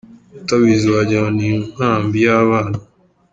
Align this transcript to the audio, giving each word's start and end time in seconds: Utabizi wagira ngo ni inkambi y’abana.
Utabizi 0.39 0.87
wagira 0.95 1.21
ngo 1.23 1.31
ni 1.37 1.45
inkambi 1.57 2.17
y’abana. 2.25 2.77